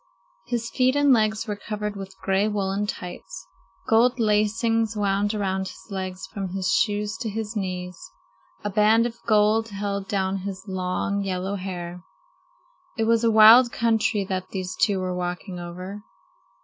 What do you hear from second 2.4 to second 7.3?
woolen tights. Gold lacings wound around his legs from his shoes to